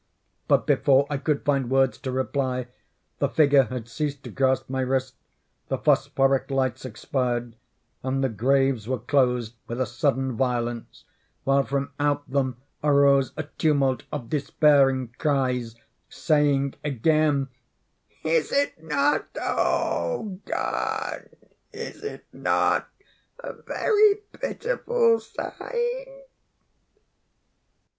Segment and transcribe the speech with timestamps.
[0.47, 2.69] But, before I could find words to reply,
[3.19, 5.13] the figure had ceased to grasp my wrist,
[5.67, 7.55] the phosphoric lights expired,
[8.01, 11.03] and the graves were closed with a sudden violence,
[11.43, 15.75] while from out them arose a tumult of despairing cries,
[16.09, 17.49] saying again:
[18.23, 21.29] "Is it not—O, God,
[21.71, 22.89] is it not
[23.37, 26.23] a very pitiful sight?"